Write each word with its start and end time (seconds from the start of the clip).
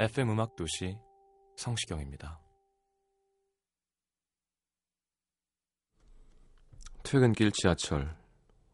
FM 0.00 0.30
음악 0.30 0.54
도시 0.54 0.96
성시경입니다. 1.56 2.38
퇴근길 7.02 7.50
지하철. 7.50 8.16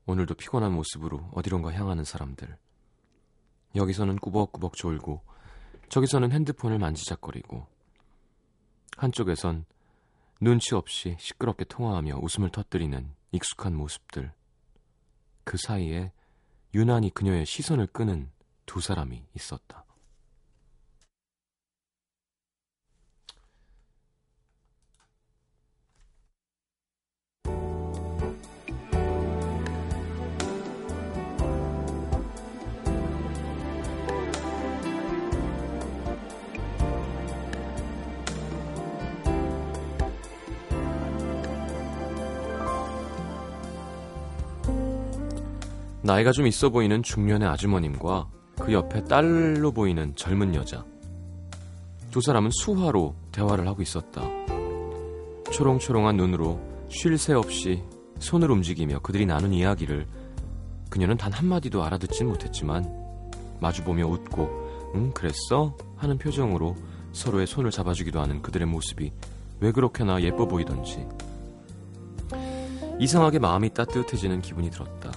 오늘도 0.04 0.34
피곤한 0.34 0.74
모습으로 0.74 1.30
어디론가 1.32 1.72
향하는 1.72 2.04
사람들. 2.04 2.58
여기서는 3.74 4.16
꾸벅꾸벅 4.16 4.74
졸고 4.74 5.22
저기서는 5.88 6.30
핸드폰을 6.30 6.78
만지작거리고 6.78 7.66
한쪽에선 8.98 9.64
눈치 10.42 10.74
없이 10.74 11.16
시끄럽게 11.18 11.64
통화하며 11.64 12.18
웃음을 12.20 12.50
터뜨리는 12.50 13.14
익숙한 13.32 13.74
모습들. 13.74 14.30
그 15.44 15.56
사이에 15.56 16.12
유난히 16.74 17.08
그녀의 17.08 17.46
시선을 17.46 17.86
끄는 17.86 18.30
두 18.66 18.82
사람이 18.82 19.24
있었다. 19.34 19.86
나이가 46.04 46.32
좀 46.32 46.46
있어 46.46 46.68
보이는 46.68 47.02
중년의 47.02 47.48
아주머님과 47.48 48.28
그 48.60 48.74
옆에 48.74 49.04
딸로 49.04 49.72
보이는 49.72 50.14
젊은 50.14 50.54
여자. 50.54 50.84
두 52.10 52.20
사람은 52.20 52.50
수화로 52.52 53.14
대화를 53.32 53.66
하고 53.66 53.80
있었다. 53.80 54.20
초롱초롱한 55.50 56.18
눈으로 56.18 56.60
쉴 56.90 57.16
새 57.16 57.32
없이 57.32 57.82
손을 58.18 58.50
움직이며 58.50 58.98
그들이 58.98 59.24
나눈 59.24 59.54
이야기를 59.54 60.06
그녀는 60.90 61.16
단 61.16 61.32
한마디도 61.32 61.82
알아듣진 61.82 62.28
못했지만 62.28 62.84
마주보며 63.60 64.06
웃고 64.06 64.92
응 64.96 65.10
그랬어? 65.12 65.74
하는 65.96 66.18
표정으로 66.18 66.76
서로의 67.12 67.46
손을 67.46 67.70
잡아주기도 67.70 68.20
하는 68.20 68.42
그들의 68.42 68.68
모습이 68.68 69.10
왜 69.60 69.72
그렇게나 69.72 70.20
예뻐 70.20 70.46
보이던지 70.46 71.06
이상하게 73.00 73.38
마음이 73.38 73.70
따뜻해지는 73.70 74.42
기분이 74.42 74.70
들었다. 74.70 75.10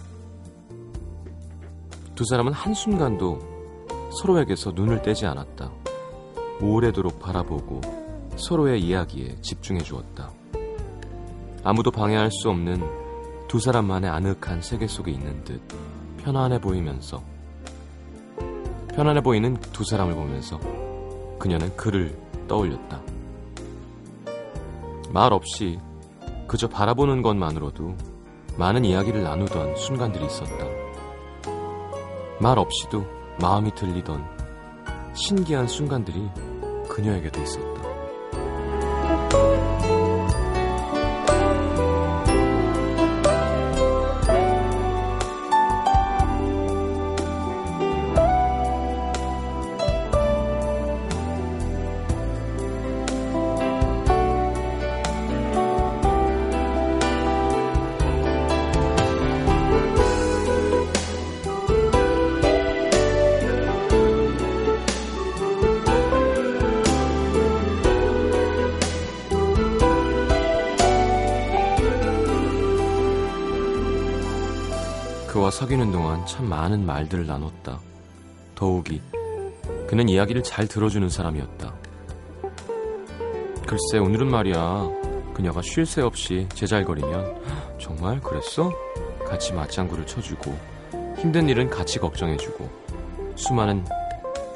두 2.18 2.26
사람은 2.26 2.52
한순간도 2.52 3.38
서로에게서 4.20 4.72
눈을 4.72 5.04
떼지 5.04 5.28
않았다. 5.28 5.72
오래도록 6.60 7.20
바라보고 7.20 7.80
서로의 8.36 8.82
이야기에 8.82 9.40
집중해 9.42 9.82
주었다. 9.82 10.32
아무도 11.64 11.92
방해할 11.92 12.32
수 12.32 12.50
없는 12.50 12.82
두 13.48 13.60
사람만의 13.60 14.10
아늑한 14.10 14.64
세계 14.64 14.88
속에 14.88 15.12
있는 15.12 15.44
듯 15.44 15.62
편안해 16.18 16.60
보이면서 16.60 17.22
편안해 18.96 19.22
보이는 19.22 19.54
두 19.72 19.84
사람을 19.84 20.16
보면서 20.16 20.60
그녀는 21.38 21.78
그를 21.78 22.20
떠올렸다. 22.48 23.00
말 25.12 25.34
없이 25.34 25.78
그저 26.48 26.68
바라보는 26.68 27.22
것만으로도 27.22 27.96
많은 28.58 28.86
이야기를 28.86 29.22
나누던 29.22 29.76
순간들이 29.76 30.26
있었다. 30.26 30.87
말 32.40 32.60
없이도 32.60 33.06
마음이 33.42 33.74
들리던 33.74 34.24
신기한 35.14 35.68
순간들이 35.68 36.30
그녀에게도 36.88 37.42
있었다. 37.42 37.77
사귀는 75.68 75.92
동안 75.92 76.26
참 76.26 76.48
많은 76.48 76.86
말들을 76.86 77.28
나눴다. 77.28 77.78
더욱이 78.56 79.02
그는 79.86 80.08
이야기를 80.08 80.42
잘 80.42 80.66
들어주는 80.66 81.10
사람이었다. 81.10 81.74
글쎄 83.68 83.98
오늘은 83.98 84.32
말이야 84.32 84.90
그녀가 85.34 85.62
쉴 85.62 85.86
새 85.86 86.02
없이 86.02 86.48
제잘거리면 86.54 87.42
정말 87.82 88.22
그랬어? 88.22 88.72
같이 89.28 89.52
맞장구를 89.52 90.08
쳐주고 90.08 90.58
힘든 91.18 91.50
일은 91.50 91.70
같이 91.70 92.00
걱정해주고 92.00 92.70
수많은 93.36 93.84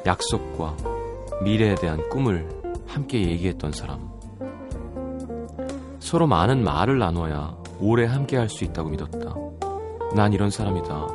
약속과 0.06 0.78
미래에 1.42 1.74
대한 1.74 2.08
꿈을 2.08 2.48
함께 2.86 3.20
얘기했던 3.20 3.72
사람. 3.72 4.10
서로 6.00 6.26
많은 6.26 6.64
말을 6.64 6.98
나눠야 6.98 7.54
오래 7.80 8.06
함께 8.06 8.38
할 8.38 8.48
수 8.48 8.64
있다고 8.64 8.88
믿었다. 8.88 9.41
난 10.14 10.32
이런 10.32 10.50
사람이다. 10.50 11.06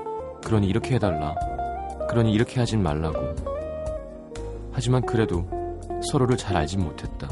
그러니 0.43 0.67
이렇게 0.67 0.95
해달라. 0.95 1.35
그러니 2.09 2.33
이렇게 2.33 2.59
하진 2.59 2.81
말라고. 2.81 3.17
하지만 4.71 5.01
그래도 5.03 5.45
서로를 6.11 6.35
잘 6.37 6.57
알진 6.57 6.83
못했다. 6.83 7.27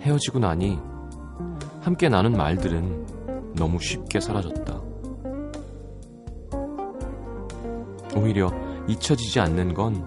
헤어지고 0.00 0.40
나니 0.40 0.78
함께 1.80 2.08
나눈 2.08 2.32
말들은 2.32 3.54
너무 3.54 3.78
쉽게 3.78 4.18
사라졌다. 4.18 4.80
오히려 8.16 8.50
잊혀지지 8.88 9.40
않는 9.40 9.74
건 9.74 10.04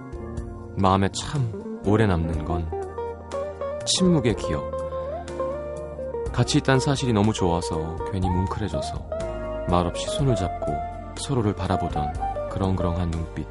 마음에 0.75 1.10
참 1.10 1.81
오래 1.86 2.06
남는 2.06 2.44
건 2.46 2.69
침묵의 3.86 4.36
기억. 4.36 4.75
같이 6.34 6.57
있다는 6.60 6.80
사실이 6.80 7.13
너무 7.13 7.34
좋아서 7.34 7.96
괜히 8.12 8.30
뭉클해져서 8.30 9.17
말없이 9.69 10.08
손을 10.08 10.36
잡고 10.36 10.74
서로를 11.18 11.54
바라보던 11.54 12.50
그렁그렁한 12.50 13.12
눈빛. 13.12 13.46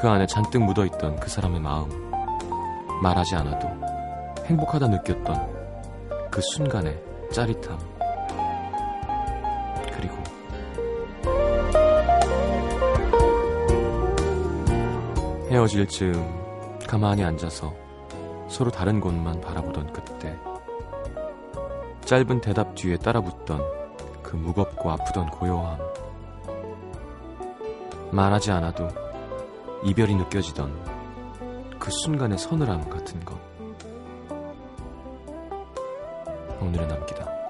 그 0.00 0.08
안에 0.08 0.26
잔뜩 0.26 0.62
묻어있던 0.62 1.16
그 1.16 1.28
사람의 1.28 1.60
마음. 1.60 1.88
말하지 3.02 3.34
않아도 3.36 3.68
행복하다 4.46 4.88
느꼈던 4.88 6.30
그 6.30 6.40
순간의 6.54 7.02
짜릿함. 7.32 7.78
그리고 9.92 10.14
헤어질 15.50 15.88
즈음 15.88 16.78
가만히 16.86 17.24
앉아서 17.24 17.74
서로 18.48 18.70
다른 18.70 19.00
곳만 19.00 19.40
바라보던 19.40 19.92
그때 19.92 20.38
짧은 22.04 22.40
대답 22.40 22.74
뒤에 22.74 22.98
따라붙던 22.98 23.81
그 24.32 24.36
무겁고 24.38 24.90
아프던 24.90 25.28
고요함 25.28 25.78
말하지 28.12 28.50
않아도 28.52 28.88
이별이 29.84 30.14
느껴지던 30.14 30.72
그 31.78 31.90
순간의 31.90 32.38
서늘함 32.38 32.88
같은 32.88 33.22
것. 33.26 33.38
오늘의 36.62 36.86
남기다. 36.88 37.41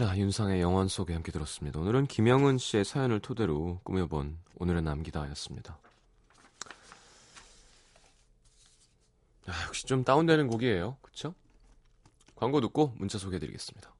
자, 0.00 0.16
윤상의 0.16 0.62
영원 0.62 0.88
속에 0.88 1.12
함께 1.12 1.30
들었습니다. 1.30 1.78
오늘은 1.78 2.06
김영은 2.06 2.56
씨의 2.56 2.86
사연을 2.86 3.20
토대로 3.20 3.80
꾸며본 3.84 4.38
오늘의 4.56 4.80
남기다였습니다. 4.80 5.78
아, 9.46 9.66
역시 9.66 9.84
좀 9.84 10.02
다운되는 10.02 10.48
곡이에요. 10.48 10.96
그쵸? 11.02 11.34
광고 12.34 12.62
듣고 12.62 12.94
문자 12.96 13.18
소개해드리겠습니다. 13.18 13.92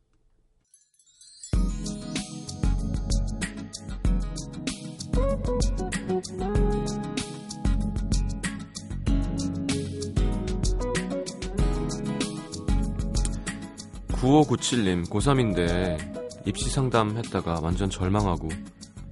(9597님) 14.31 15.09
고3인데 15.09 16.47
입시 16.47 16.71
상담 16.71 17.17
했다가 17.17 17.59
완전 17.63 17.91
절망하고 17.91 18.49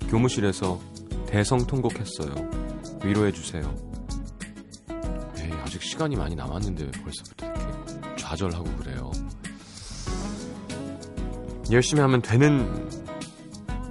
교무실에서 0.09 0.79
대성 1.27 1.67
통곡했어요. 1.67 2.33
위로해주세요. 3.05 3.75
에이 5.39 5.51
아직 5.65 5.83
시간이 5.83 6.15
많이 6.15 6.37
남았는데 6.37 6.93
벌써부터 7.03 7.47
이렇게 7.47 8.17
좌절하고 8.17 8.65
그래요. 8.77 9.11
열심히 11.73 12.01
하면 12.01 12.23
되는 12.23 12.89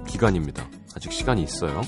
기간입니다. 0.06 0.66
아직 0.96 1.12
시간이 1.12 1.42
있어요. 1.42 1.82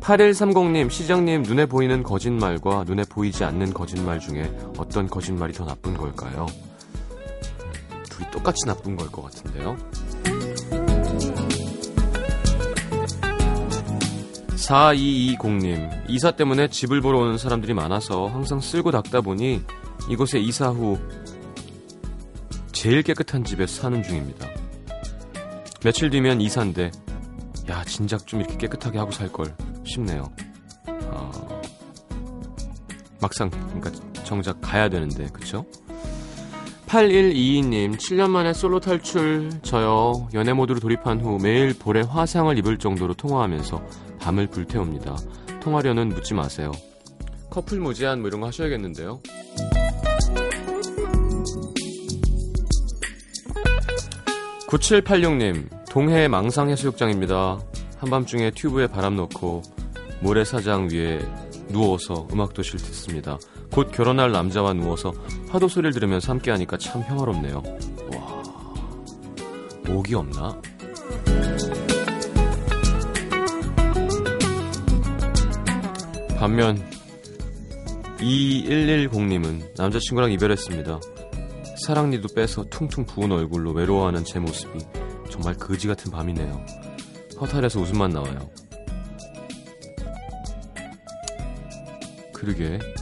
8130님, 0.00 0.90
시장님, 0.90 1.42
눈에 1.42 1.66
보이는 1.66 2.02
거짓말과 2.04 2.84
눈에 2.84 3.02
보이지 3.10 3.44
않는 3.44 3.74
거짓말 3.74 4.20
중에 4.20 4.50
어떤 4.78 5.08
거짓말이 5.08 5.52
더 5.52 5.66
나쁜 5.66 5.94
걸까요? 5.94 6.46
음, 8.18 8.24
둘이 8.24 8.30
똑같이 8.30 8.64
나쁜 8.66 8.96
걸 8.96 9.08
것 9.10 9.22
같은데요. 9.22 9.76
4220님, 14.56 16.04
이사 16.08 16.30
때문에 16.32 16.68
집을 16.68 17.00
보러 17.00 17.20
오는 17.20 17.38
사람들이 17.38 17.74
많아서 17.74 18.26
항상 18.26 18.60
쓸고 18.60 18.90
닦다 18.90 19.20
보니 19.20 19.62
이곳에 20.10 20.38
이사 20.38 20.68
후 20.68 20.98
제일 22.72 23.02
깨끗한 23.02 23.44
집에서 23.44 23.82
사는 23.82 24.02
중입니다. 24.02 24.46
며칠 25.82 26.10
뒤면 26.10 26.40
이사인데, 26.40 26.90
야, 27.70 27.84
진작 27.84 28.26
좀 28.26 28.40
이렇게 28.40 28.56
깨끗하게 28.56 28.98
하고 28.98 29.10
살 29.10 29.30
걸 29.30 29.54
싶네요. 29.84 30.30
어, 30.88 31.60
막상, 33.20 33.50
그러니까 33.50 33.90
정작 34.24 34.60
가야 34.60 34.88
되는데, 34.88 35.26
그쵸? 35.32 35.64
8122님, 36.88 37.96
7년 37.96 38.30
만에 38.30 38.54
솔로 38.54 38.80
탈출, 38.80 39.50
저요. 39.62 40.26
연애 40.32 40.54
모드로 40.54 40.80
돌입한 40.80 41.20
후 41.20 41.38
매일 41.40 41.78
볼에 41.78 42.00
화상을 42.00 42.56
입을 42.58 42.78
정도로 42.78 43.12
통화하면서 43.12 43.82
밤을 44.18 44.46
불태웁니다. 44.46 45.16
통화료는 45.60 46.08
묻지 46.08 46.32
마세요. 46.32 46.72
커플 47.50 47.78
무제한 47.78 48.20
뭐 48.20 48.28
이런 48.28 48.40
거 48.40 48.46
하셔야겠는데요. 48.46 49.20
(9786님) 54.68 55.68
동해 55.90 56.28
망상해수욕장입니다 56.28 57.58
한밤중에 57.98 58.50
튜브에 58.52 58.86
바람 58.86 59.16
넣고 59.16 59.62
모래사장 60.20 60.88
위에 60.90 61.20
누워서 61.68 62.28
음악도 62.32 62.62
실 62.62 62.78
듣습니다 62.78 63.38
곧 63.78 63.92
결혼할 63.92 64.32
남자와 64.32 64.72
누워서 64.72 65.12
파도 65.48 65.68
소리를 65.68 65.92
들으면서 65.92 66.32
함께 66.32 66.50
하니까 66.50 66.76
참 66.78 67.00
평화롭네요 67.06 67.62
와 68.12 68.42
목이 69.86 70.16
없나? 70.16 70.60
반면 76.36 76.84
2110님은 78.18 79.76
남자친구랑 79.76 80.32
이별했습니다. 80.32 80.98
사랑니도 81.86 82.34
빼서 82.34 82.64
퉁퉁 82.64 83.06
부은 83.06 83.30
얼굴로 83.30 83.70
외로워하는 83.70 84.24
제 84.24 84.40
모습이 84.40 84.80
정말 85.30 85.54
거지 85.54 85.86
같은 85.86 86.10
밤이네요. 86.10 86.66
허탈해서 87.40 87.78
웃음만 87.78 88.10
나와요. 88.10 88.50
그러게 92.32 92.78
네. 92.78 92.97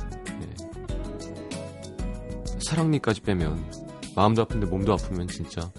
사랑니까지 2.66 3.20
빼면 3.20 3.64
마음도 4.16 4.42
아픈데 4.42 4.66
몸도 4.66 4.92
아프면 4.92 5.28
진짜 5.28 5.70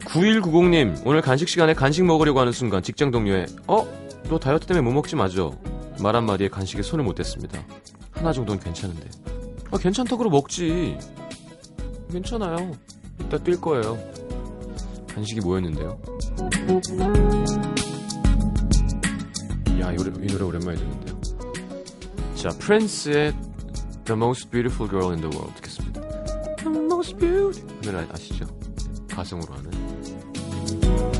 9190님 0.00 1.02
오늘 1.04 1.20
간식 1.20 1.48
시간에 1.48 1.74
간식 1.74 2.04
먹으려고 2.04 2.40
하는 2.40 2.52
순간 2.52 2.82
직장 2.82 3.10
동료의 3.10 3.46
어? 3.66 3.84
너 4.28 4.38
다이어트 4.38 4.66
때문에 4.66 4.84
못 4.84 4.92
먹지 4.92 5.16
마죠? 5.16 5.58
말 6.00 6.14
한마디에 6.14 6.48
간식에 6.48 6.82
손을 6.82 7.04
못 7.04 7.14
댔습니다. 7.14 7.62
하나 8.10 8.32
정도는 8.32 8.60
괜찮은데. 8.60 9.08
아, 9.70 9.78
괜찮다고 9.78 10.28
먹지. 10.28 10.98
괜찮아요. 12.10 12.72
이따 13.20 13.38
뛸 13.38 13.60
거예요. 13.60 13.98
간식이 15.14 15.40
뭐였는데요? 15.40 15.98
야, 19.80 19.92
이 19.92 19.96
노래, 19.96 20.10
이 20.22 20.26
노래 20.26 20.44
오랜만에 20.44 20.76
듣는데요. 20.76 21.20
자, 22.34 22.48
프랜스의 22.58 23.32
The 24.05 24.15
Most 24.15 24.49
Beautiful 24.51 24.89
Girl 24.89 25.11
in 25.13 25.21
the 25.21 25.29
World 25.35 25.53
듣겠습니다. 25.61 26.01
The 26.57 26.69
Most 26.69 27.15
Beautiful. 27.17 27.77
이 27.81 27.85
노래 27.85 28.07
아시죠? 28.11 28.45
가성으로 29.09 29.53
하는. 29.53 31.14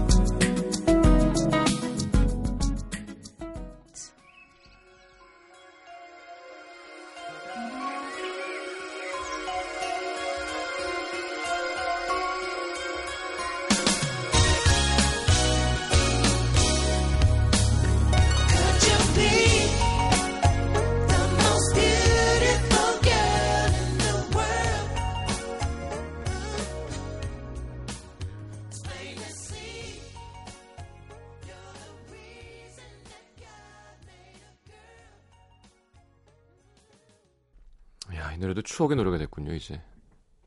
이 38.36 38.38
노래도 38.38 38.60
추억의 38.60 38.96
노래가 38.96 39.16
됐군요, 39.16 39.54
이제. 39.54 39.80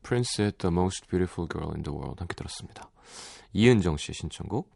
프린스의 0.04 0.52
The 0.52 0.72
Most 0.72 1.08
Beautiful 1.08 1.48
Girl 1.48 1.72
in 1.74 1.82
the 1.82 1.92
World 1.94 2.20
함께 2.20 2.34
들었습니다. 2.34 2.88
이은정 3.52 3.96
씨의 3.96 4.14
신청곡. 4.14 4.72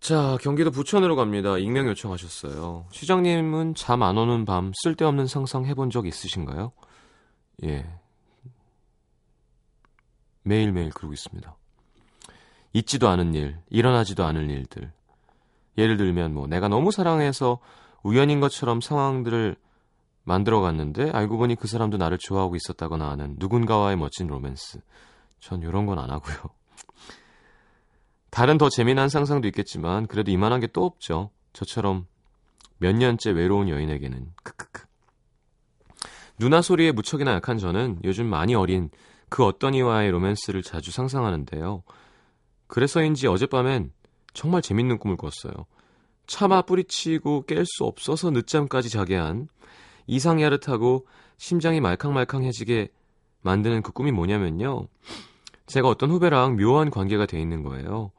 자, 0.00 0.36
경기도 0.42 0.70
부천으로 0.70 1.16
갑니다. 1.16 1.56
익명 1.56 1.88
요청하셨어요. 1.88 2.86
시장님은 2.92 3.74
잠 3.74 4.02
안 4.02 4.18
오는 4.18 4.44
밤 4.44 4.72
쓸데없는 4.82 5.26
상상 5.26 5.64
해본 5.64 5.90
적 5.90 6.06
있으신가요? 6.06 6.72
예. 7.64 7.90
매일매일 10.42 10.90
그러고 10.90 11.14
있습니다. 11.14 11.56
있지도 12.74 13.08
않은 13.08 13.34
일, 13.34 13.58
일어나지도 13.70 14.24
않을 14.24 14.48
일들. 14.50 14.92
예를 15.78 15.96
들면 15.96 16.34
뭐 16.34 16.46
내가 16.46 16.68
너무 16.68 16.92
사랑해서 16.92 17.58
우연인 18.02 18.40
것처럼 18.40 18.80
상황들을 18.80 19.56
만들어 20.28 20.60
갔는데 20.60 21.10
알고 21.10 21.38
보니 21.38 21.56
그 21.56 21.66
사람도 21.66 21.96
나를 21.96 22.18
좋아하고 22.18 22.54
있었다거나 22.54 23.08
하는 23.08 23.36
누군가와의 23.38 23.96
멋진 23.96 24.26
로맨스. 24.26 24.80
전 25.40 25.62
이런 25.62 25.86
건 25.86 25.98
안 25.98 26.10
하고요. 26.10 26.36
다른 28.30 28.58
더 28.58 28.68
재미난 28.68 29.08
상상도 29.08 29.48
있겠지만 29.48 30.06
그래도 30.06 30.30
이만한 30.30 30.60
게 30.60 30.66
또 30.66 30.84
없죠. 30.84 31.30
저처럼 31.54 32.06
몇 32.76 32.94
년째 32.94 33.30
외로운 33.30 33.70
여인에게는 33.70 34.26
크크크. 34.42 34.86
누나 36.38 36.60
소리에 36.60 36.92
무척이나 36.92 37.32
약한 37.32 37.56
저는 37.56 38.00
요즘 38.04 38.26
많이 38.26 38.54
어린 38.54 38.90
그 39.30 39.44
어떤 39.44 39.72
이와의 39.72 40.10
로맨스를 40.10 40.62
자주 40.62 40.90
상상하는데요. 40.92 41.82
그래서인지 42.66 43.26
어젯밤엔 43.28 43.92
정말 44.34 44.60
재밌는 44.60 44.98
꿈을 44.98 45.16
꿨어요. 45.16 45.54
차마 46.26 46.60
뿌리치고 46.60 47.44
깰 47.46 47.64
수 47.64 47.84
없어서 47.84 48.30
늦잠까지 48.30 48.90
자게 48.90 49.16
한 49.16 49.48
이상 50.08 50.40
야릇하고 50.42 51.06
심장이 51.36 51.80
말캉말캉해지게 51.80 52.88
만드는 53.42 53.82
그 53.82 53.92
꿈이 53.92 54.10
뭐냐면요. 54.10 54.88
제가 55.66 55.86
어떤 55.86 56.10
후배랑 56.10 56.56
묘한 56.56 56.90
관계가 56.90 57.26
돼 57.26 57.40
있는 57.40 57.62
거예요. 57.62 58.10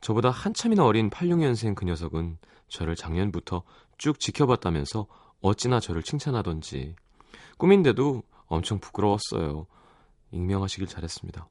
저보다 0.00 0.30
한참이나 0.30 0.84
어린 0.84 1.08
86년생 1.08 1.76
그 1.76 1.84
녀석은 1.84 2.38
저를 2.68 2.96
작년부터 2.96 3.62
쭉 3.98 4.18
지켜봤다면서 4.18 5.06
어찌나 5.40 5.78
저를 5.78 6.02
칭찬하던지 6.02 6.96
꿈인데도 7.56 8.22
엄청 8.46 8.80
부끄러웠어요. 8.80 9.66
익명하시길 10.32 10.88
잘했습니다. 10.88 11.48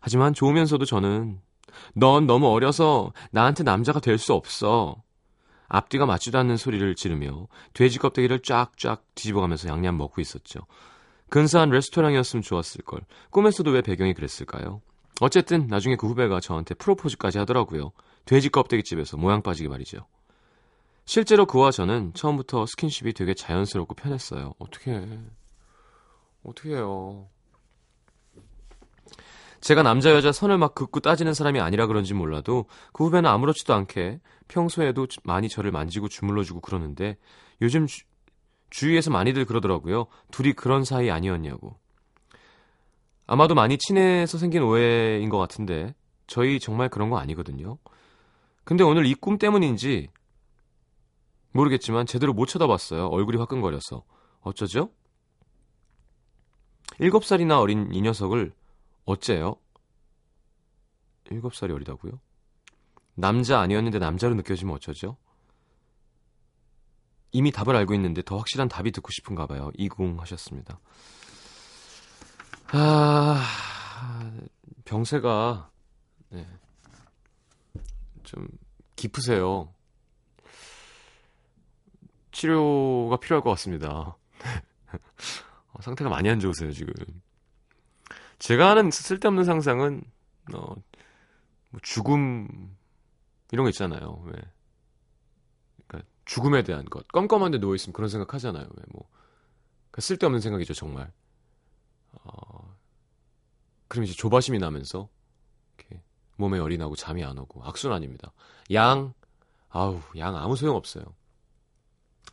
하지만 0.00 0.34
좋으면서도 0.34 0.84
저는 0.84 1.40
넌 1.94 2.26
너무 2.26 2.48
어려서 2.48 3.12
나한테 3.30 3.62
남자가 3.62 4.00
될 4.00 4.18
수 4.18 4.32
없어. 4.32 5.02
앞뒤가 5.68 6.06
맞지도 6.06 6.38
않는 6.38 6.56
소리를 6.56 6.94
지르며 6.94 7.48
돼지 7.74 7.98
껍데기를 7.98 8.40
쫙쫙 8.40 9.02
뒤집어가면서 9.14 9.68
양념 9.68 9.96
먹고 9.96 10.20
있었죠. 10.20 10.60
근사한 11.28 11.70
레스토랑이었으면 11.70 12.42
좋았을 12.42 12.82
걸. 12.84 13.00
꿈에서도 13.30 13.70
왜 13.70 13.82
배경이 13.82 14.14
그랬을까요? 14.14 14.80
어쨌든 15.20 15.66
나중에 15.66 15.96
그 15.96 16.06
후배가 16.06 16.40
저한테 16.40 16.74
프로포즈까지 16.74 17.38
하더라고요. 17.38 17.92
돼지 18.26 18.48
껍데기 18.48 18.82
집에서 18.82 19.16
모양 19.16 19.42
빠지게 19.42 19.68
말이죠. 19.68 20.06
실제로 21.04 21.46
그와 21.46 21.70
저는 21.70 22.12
처음부터 22.14 22.66
스킨십이 22.66 23.12
되게 23.12 23.32
자연스럽고 23.34 23.94
편했어요. 23.94 24.54
어떻게 24.58 24.92
해? 24.92 25.18
어떻게 26.42 26.70
해요? 26.70 27.28
제가 29.66 29.82
남자 29.82 30.12
여자 30.12 30.30
선을 30.30 30.58
막 30.58 30.76
긋고 30.76 31.00
따지는 31.00 31.34
사람이 31.34 31.58
아니라 31.58 31.88
그런지 31.88 32.14
몰라도 32.14 32.66
그 32.92 33.02
후배는 33.02 33.28
아무렇지도 33.28 33.74
않게 33.74 34.20
평소에도 34.46 35.08
많이 35.24 35.48
저를 35.48 35.72
만지고 35.72 36.06
주물러주고 36.06 36.60
그러는데 36.60 37.16
요즘 37.60 37.88
주, 37.88 38.04
주위에서 38.70 39.10
많이들 39.10 39.44
그러더라고요. 39.44 40.06
둘이 40.30 40.52
그런 40.52 40.84
사이 40.84 41.10
아니었냐고. 41.10 41.80
아마도 43.26 43.56
많이 43.56 43.76
친해서 43.76 44.38
생긴 44.38 44.62
오해인 44.62 45.28
것 45.30 45.38
같은데 45.38 45.96
저희 46.28 46.60
정말 46.60 46.88
그런 46.88 47.10
거 47.10 47.18
아니거든요. 47.18 47.76
근데 48.62 48.84
오늘 48.84 49.04
이 49.04 49.16
꿈 49.16 49.36
때문인지 49.36 50.06
모르겠지만 51.50 52.06
제대로 52.06 52.32
못 52.32 52.46
쳐다봤어요. 52.46 53.08
얼굴이 53.08 53.36
화끈거려서. 53.38 54.04
어쩌죠? 54.42 54.90
일곱 57.00 57.24
살이나 57.24 57.58
어린 57.58 57.92
이 57.92 58.00
녀석을 58.00 58.52
어째요? 59.06 59.56
일곱 61.30 61.54
살이 61.54 61.72
어리다고요? 61.72 62.20
남자 63.14 63.60
아니었는데 63.60 63.98
남자로 63.98 64.34
느껴지면 64.34 64.74
어쩌죠? 64.74 65.16
이미 67.32 67.50
답을 67.50 67.74
알고 67.74 67.94
있는데 67.94 68.22
더 68.22 68.36
확실한 68.36 68.68
답이 68.68 68.92
듣고 68.92 69.10
싶은가 69.10 69.46
봐요. 69.46 69.70
이궁하셨습니다. 69.76 70.78
아, 72.72 73.42
병세가 74.84 75.70
네. 76.30 76.46
좀 78.24 78.48
깊으세요. 78.96 79.72
치료가 82.32 83.16
필요할 83.18 83.42
것 83.42 83.50
같습니다. 83.50 84.16
어, 85.72 85.80
상태가 85.80 86.10
많이 86.10 86.28
안 86.28 86.40
좋으세요, 86.40 86.72
지금. 86.72 86.92
제가 88.38 88.70
하는 88.70 88.90
쓸데없는 88.90 89.44
상상은, 89.44 90.02
어, 90.54 90.74
뭐 91.70 91.80
죽음, 91.82 92.76
이런 93.52 93.64
거 93.64 93.70
있잖아요. 93.70 94.22
왜. 94.26 94.32
그러니까 95.86 96.10
죽음에 96.24 96.62
대한 96.62 96.84
것. 96.84 97.06
껌껌한데 97.08 97.58
누워 97.58 97.74
있으면 97.74 97.92
그런 97.92 98.08
생각 98.08 98.34
하잖아요. 98.34 98.64
왜, 98.64 98.82
뭐. 98.92 99.08
그러니까 99.90 100.00
쓸데없는 100.00 100.40
생각이죠, 100.40 100.74
정말. 100.74 101.12
어, 102.12 102.76
그럼 103.88 104.04
이제 104.04 104.14
조바심이 104.14 104.58
나면서, 104.58 105.08
이렇게 105.78 106.02
몸에 106.36 106.58
열이 106.58 106.76
나고 106.78 106.96
잠이 106.96 107.24
안 107.24 107.38
오고, 107.38 107.64
악순환입니다. 107.64 108.32
양, 108.72 109.14
아우, 109.70 110.00
양 110.16 110.36
아무 110.36 110.56
소용 110.56 110.76
없어요. 110.76 111.04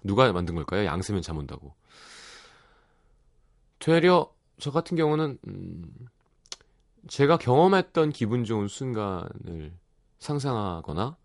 누가 0.03 0.31
만든 0.33 0.55
걸까요? 0.55 0.85
양 0.85 1.01
쓰면 1.01 1.21
잠 1.21 1.37
온다고. 1.37 1.75
되려 3.79 4.33
저 4.63 4.71
같은 4.71 4.95
경우는 4.95 5.39
음, 5.45 5.83
제가 7.09 7.35
경험했던 7.37 8.11
기분 8.11 8.45
좋은 8.45 8.69
순간을 8.69 9.73
상상하거나 10.19 11.17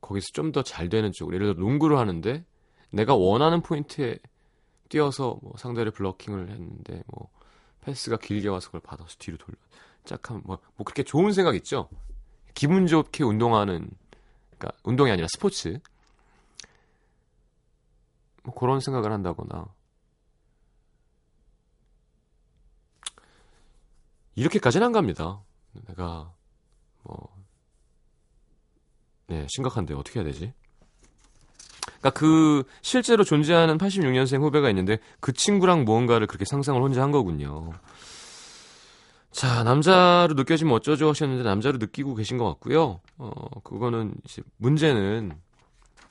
거기서 0.00 0.30
좀 0.32 0.50
더 0.50 0.62
잘 0.64 0.88
되는 0.88 1.12
쪽으로 1.12 1.36
예를 1.36 1.54
들어 1.54 1.64
농구를 1.64 1.98
하는데 1.98 2.44
내가 2.90 3.14
원하는 3.14 3.62
포인트에 3.62 4.18
뛰어서 4.88 5.38
뭐 5.40 5.52
상대를 5.56 5.92
블러킹을 5.92 6.48
했는데 6.50 7.04
뭐 7.06 7.30
패스가 7.82 8.16
길게 8.16 8.48
와서 8.48 8.66
그걸 8.66 8.80
받아서 8.80 9.14
뒤로 9.20 9.36
돌려 9.36 9.56
짝하면 10.04 10.42
뭐, 10.44 10.58
뭐 10.74 10.84
그렇게 10.84 11.04
좋은 11.04 11.30
생각 11.32 11.54
있죠? 11.54 11.88
기분 12.54 12.88
좋게 12.88 13.22
운동하는 13.22 13.88
그러니까 14.58 14.76
운동이 14.82 15.12
아니라 15.12 15.28
스포츠. 15.32 15.78
뭐 18.42 18.52
그런 18.52 18.80
생각을 18.80 19.12
한다거나 19.12 19.66
이렇게까지는 24.34 24.86
안 24.86 24.92
갑니다. 24.92 25.40
내가 25.88 26.32
뭐 27.02 27.28
네, 29.26 29.46
심각한데 29.48 29.94
어떻게 29.94 30.20
해야 30.20 30.24
되지? 30.24 30.52
그러니까 32.00 32.10
그 32.10 32.64
실제로 32.82 33.24
존재하는 33.24 33.78
86년생 33.78 34.40
후배가 34.40 34.68
있는데 34.70 34.98
그 35.20 35.32
친구랑 35.32 35.84
무언가를 35.84 36.26
그렇게 36.26 36.44
상상을 36.44 36.80
혼자 36.80 37.02
한 37.02 37.10
거군요. 37.10 37.72
자, 39.30 39.62
남자로 39.62 40.34
느껴지면 40.34 40.74
어쩌죠 40.74 41.10
하셨는데 41.10 41.44
남자로 41.44 41.78
느끼고 41.78 42.14
계신 42.14 42.36
것 42.36 42.46
같고요. 42.46 43.00
어, 43.18 43.60
그거는 43.62 44.14
이제 44.24 44.42
문제는 44.56 45.32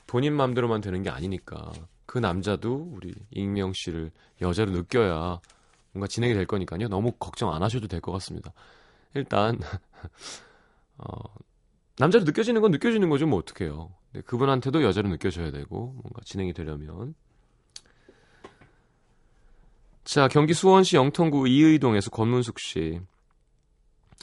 본인 0.06 0.34
마음대로만 0.34 0.80
되는 0.80 1.02
게 1.02 1.10
아니니까 1.10 1.70
그 2.06 2.18
남자도 2.18 2.92
우리 2.94 3.14
익명 3.30 3.72
씨를 3.74 4.10
여자로 4.40 4.70
느껴야 4.72 5.40
뭔가 5.92 6.06
진행이 6.06 6.34
될 6.34 6.46
거니까요. 6.46 6.88
너무 6.88 7.12
걱정 7.12 7.52
안 7.52 7.62
하셔도 7.62 7.88
될 7.88 8.00
것 8.00 8.12
같습니다. 8.12 8.52
일단 9.14 9.58
어, 10.98 11.06
남자로 11.98 12.24
느껴지는 12.24 12.60
건 12.60 12.70
느껴지는 12.70 13.08
거죠. 13.08 13.26
뭐 13.26 13.38
어떡해요. 13.40 13.90
네, 14.12 14.20
그분한테도 14.22 14.82
여자로 14.82 15.08
느껴져야 15.08 15.50
되고 15.50 15.92
뭔가 16.02 16.20
진행이 16.24 16.52
되려면 16.52 17.14
자 20.04 20.28
경기 20.28 20.54
수원시 20.54 20.96
영통구 20.96 21.46
이의동에서 21.48 22.10
권문숙 22.10 22.58
씨 22.58 23.00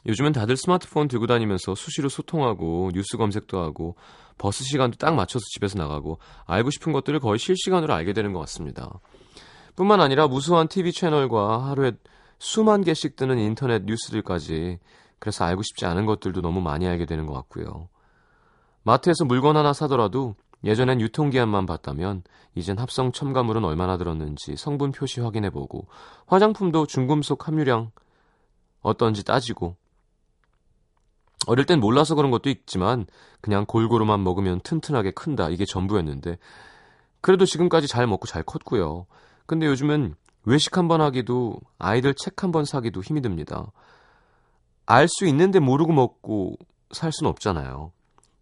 요즘은 0.05 0.31
다들 0.31 0.55
스마트폰 0.57 1.07
들고 1.07 1.27
다니면서 1.27 1.75
수시로 1.75 2.09
소통하고 2.09 2.91
뉴스 2.93 3.17
검색도 3.17 3.59
하고 3.59 3.95
버스 4.37 4.63
시간도 4.63 4.97
딱 4.97 5.15
맞춰서 5.15 5.43
집에서 5.53 5.77
나가고 5.77 6.19
알고 6.45 6.71
싶은 6.71 6.93
것들을 6.93 7.19
거의 7.19 7.39
실시간으로 7.39 7.93
알게 7.93 8.13
되는 8.13 8.31
것 8.33 8.39
같습니다. 8.41 8.99
뿐만 9.77 10.01
아니라 10.01 10.27
무수한 10.27 10.67
TV 10.67 10.91
채널과 10.91 11.69
하루에 11.69 11.91
수만 12.39 12.83
개씩 12.83 13.15
뜨는 13.15 13.37
인터넷 13.37 13.83
뉴스들까지 13.83 14.79
그래서 15.19 15.45
알고 15.45 15.61
싶지 15.61 15.85
않은 15.85 16.07
것들도 16.07 16.41
너무 16.41 16.61
많이 16.61 16.87
알게 16.87 17.05
되는 17.05 17.27
것 17.27 17.33
같고요. 17.33 17.87
마트에서 18.81 19.23
물건 19.23 19.55
하나 19.55 19.73
사더라도 19.73 20.35
예전엔 20.63 20.99
유통기한만 20.99 21.67
봤다면 21.67 22.23
이젠 22.55 22.79
합성 22.79 23.11
첨가물은 23.11 23.63
얼마나 23.63 23.97
들었는지 23.97 24.55
성분 24.57 24.91
표시 24.91 25.21
확인해보고 25.21 25.85
화장품도 26.25 26.87
중금속 26.87 27.47
함유량 27.47 27.91
어떤지 28.81 29.23
따지고 29.23 29.75
어릴 31.45 31.67
땐 31.67 31.79
몰라서 31.79 32.15
그런 32.15 32.31
것도 32.31 32.49
있지만 32.49 33.05
그냥 33.41 33.67
골고루만 33.67 34.23
먹으면 34.23 34.59
튼튼하게 34.61 35.11
큰다 35.11 35.49
이게 35.49 35.65
전부였는데 35.65 36.39
그래도 37.21 37.45
지금까지 37.45 37.87
잘 37.87 38.07
먹고 38.07 38.25
잘 38.25 38.41
컸고요. 38.41 39.05
근데 39.47 39.65
요즘은 39.65 40.15
외식 40.45 40.77
한 40.77 40.87
번 40.87 41.01
하기도 41.01 41.59
아이들 41.79 42.13
책 42.13 42.43
한 42.43 42.51
번 42.51 42.65
사기도 42.65 43.01
힘이 43.01 43.21
듭니다. 43.21 43.71
알 44.85 45.07
수 45.07 45.25
있는데 45.27 45.59
모르고 45.59 45.91
먹고 45.93 46.57
살 46.91 47.11
수는 47.11 47.29
없잖아요. 47.31 47.91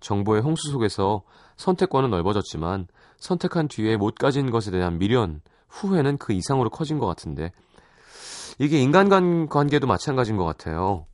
정보의 0.01 0.41
홍수 0.41 0.69
속에서 0.71 1.23
선택권은 1.57 2.11
넓어졌지만 2.11 2.87
선택한 3.17 3.67
뒤에 3.69 3.97
못 3.97 4.15
가진 4.15 4.51
것에 4.51 4.69
대한 4.71 4.99
미련, 4.99 5.41
후회는 5.69 6.17
그 6.17 6.33
이상으로 6.33 6.69
커진 6.69 6.99
것 6.99 7.07
같은데 7.07 7.51
이게 8.59 8.79
인간간 8.81 9.47
관계도 9.49 9.87
마찬가지인 9.87 10.37
것 10.37 10.45
같아요. 10.45 11.07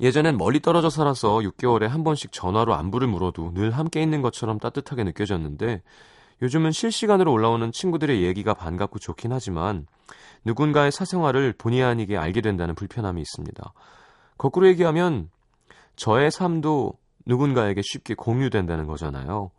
예전엔 0.00 0.36
멀리 0.36 0.60
떨어져 0.60 0.90
살아서 0.90 1.38
6개월에 1.38 1.86
한 1.86 2.04
번씩 2.04 2.32
전화로 2.32 2.74
안부를 2.74 3.08
물어도 3.08 3.52
늘 3.54 3.70
함께 3.72 4.02
있는 4.02 4.22
것처럼 4.22 4.58
따뜻하게 4.58 5.04
느껴졌는데 5.04 5.82
요즘은 6.42 6.72
실시간으로 6.72 7.32
올라오는 7.32 7.72
친구들의 7.72 8.22
얘기가 8.22 8.54
반갑고 8.54 8.98
좋긴 8.98 9.32
하지만 9.32 9.86
누군가의 10.44 10.92
사생활을 10.92 11.54
본의 11.56 11.82
아니게 11.82 12.16
알게 12.16 12.40
된다는 12.40 12.74
불편함이 12.74 13.20
있습니다. 13.20 13.72
거꾸로 14.38 14.68
얘기하면 14.68 15.30
저의 15.96 16.30
삶도 16.30 16.92
누군가에게 17.24 17.80
쉽게 17.82 18.14
공유된다는 18.14 18.86
거잖아요. 18.86 19.50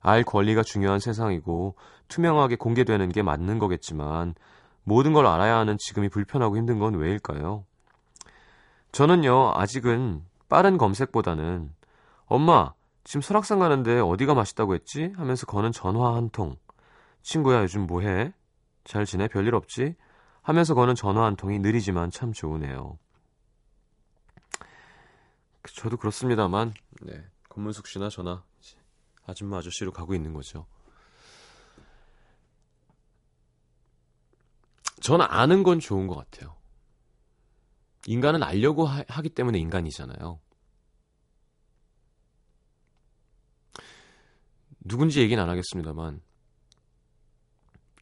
알 0.00 0.22
권리가 0.22 0.62
중요한 0.62 1.00
세상이고 1.00 1.76
투명하게 2.08 2.56
공개되는 2.56 3.08
게 3.08 3.22
맞는 3.22 3.58
거겠지만 3.58 4.34
모든 4.84 5.12
걸 5.12 5.26
알아야 5.26 5.56
하는 5.56 5.76
지금이 5.78 6.08
불편하고 6.08 6.56
힘든 6.56 6.78
건 6.78 6.94
왜일까요? 6.94 7.64
저는요, 8.90 9.52
아직은 9.54 10.22
빠른 10.48 10.76
검색보다는 10.76 11.70
엄마, 12.26 12.74
지금 13.04 13.20
설악산 13.20 13.58
가는데 13.58 13.98
어디가 13.98 14.34
맛있다고 14.34 14.74
했지? 14.74 15.12
하면서 15.16 15.46
거는 15.46 15.72
전화 15.72 16.14
한 16.14 16.30
통. 16.30 16.56
친구야, 17.22 17.62
요즘 17.62 17.86
뭐해? 17.86 18.32
잘 18.84 19.06
지내? 19.06 19.28
별일 19.28 19.54
없지? 19.54 19.94
하면서 20.42 20.74
거는 20.74 20.94
전화 20.94 21.24
한 21.24 21.36
통이 21.36 21.60
느리지만 21.60 22.10
참 22.10 22.32
좋으네요. 22.32 22.98
저도 25.76 25.96
그렇습니다만, 25.96 26.74
네. 27.02 27.24
권문숙 27.48 27.86
씨나 27.86 28.08
저나 28.08 28.44
아줌마 29.24 29.58
아저씨로 29.58 29.92
가고 29.92 30.14
있는 30.14 30.32
거죠. 30.32 30.66
저는 35.00 35.26
아는 35.28 35.62
건 35.62 35.78
좋은 35.78 36.06
것 36.06 36.16
같아요. 36.16 36.56
인간은 38.06 38.42
알려고 38.42 38.84
하, 38.86 39.02
기 39.22 39.28
때문에 39.28 39.58
인간이잖아요. 39.58 40.40
누군지 44.84 45.20
얘기는 45.20 45.42
안 45.42 45.48
하겠습니다만 45.48 46.20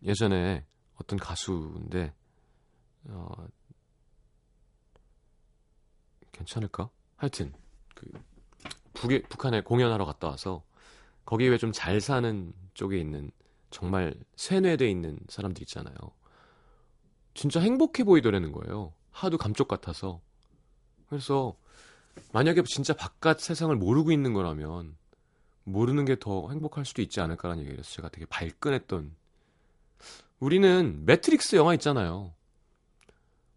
예전에 0.02 0.64
어떤 0.96 1.18
가수인데 1.18 2.14
어, 3.08 3.30
괜찮을까? 6.32 6.90
하여튼 7.16 7.52
그 7.94 8.10
북에 8.94 9.22
북한에 9.22 9.62
공연하러 9.62 10.04
갔다 10.04 10.28
와서 10.28 10.62
거기 11.24 11.48
왜 11.48 11.58
좀 11.58 11.72
잘 11.72 12.00
사는 12.00 12.52
쪽에 12.74 12.98
있는 12.98 13.30
정말 13.70 14.14
세뇌돼 14.36 14.90
있는 14.90 15.18
사람들 15.28 15.62
있잖아요. 15.62 15.94
진짜 17.34 17.60
행복해 17.60 18.04
보이더라는 18.04 18.52
거예요. 18.52 18.92
하도 19.10 19.38
감쪽 19.38 19.68
같아서. 19.68 20.20
그래서 21.08 21.56
만약에 22.32 22.62
진짜 22.64 22.94
바깥 22.94 23.40
세상을 23.40 23.74
모르고 23.76 24.10
있는 24.12 24.32
거라면 24.32 24.96
모르는 25.64 26.04
게 26.04 26.16
더 26.16 26.48
행복할 26.50 26.84
수도 26.84 27.02
있지 27.02 27.20
않을까라는 27.20 27.62
얘기를 27.62 27.78
해서 27.78 27.90
제가 27.90 28.08
되게 28.08 28.26
발끈했던 28.26 29.14
우리는 30.38 31.04
매트릭스 31.04 31.56
영화 31.56 31.74
있잖아요. 31.74 32.34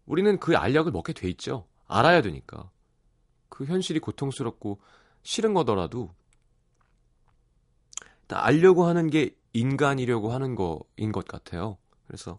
우리는 0.06 0.38
그 0.38 0.56
알약을 0.56 0.92
먹게 0.92 1.12
돼 1.14 1.28
있죠. 1.30 1.66
알아야 1.86 2.20
되니까. 2.22 2.70
그 3.48 3.64
현실이 3.64 4.00
고통스럽고 4.00 4.80
싫은 5.22 5.54
거더라도 5.54 6.14
다 8.26 8.44
알려고 8.44 8.84
하는 8.84 9.08
게 9.08 9.34
인간이려고 9.52 10.32
하는 10.32 10.54
거인 10.54 11.12
것 11.12 11.26
같아요. 11.26 11.78
그래서 12.06 12.38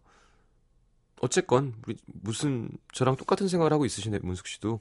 어쨌건 1.22 1.74
우리 1.88 1.98
무슨 2.06 2.70
저랑 2.94 3.16
똑같은 3.16 3.48
생각을 3.48 3.74
하고 3.74 3.86
있으신 3.86 4.18
문숙 4.22 4.48
씨도 4.48 4.80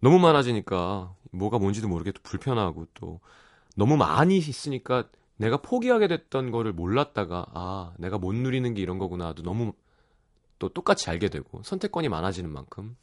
너무 0.00 0.18
많아지니까 0.18 1.14
뭐가 1.32 1.58
뭔지도 1.58 1.88
모르게 1.88 2.12
또 2.12 2.20
불편하고 2.22 2.86
또 2.94 3.20
너무 3.76 3.96
많이 3.96 4.38
있으니까 4.38 5.08
내가 5.36 5.56
포기하게 5.58 6.08
됐던 6.08 6.50
거를 6.50 6.72
몰랐다가 6.72 7.46
아 7.54 7.94
내가 7.98 8.18
못 8.18 8.34
누리는 8.34 8.74
게 8.74 8.82
이런 8.82 8.98
거구나도 8.98 9.42
너무 9.42 9.72
또 10.58 10.68
똑같이 10.68 11.10
알게 11.10 11.28
되고 11.28 11.62
선택권이 11.64 12.08
많아지는 12.08 12.50
만큼 12.50 12.96